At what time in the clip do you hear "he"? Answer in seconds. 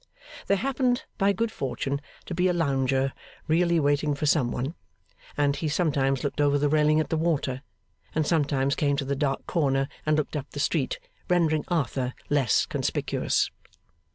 5.55-5.67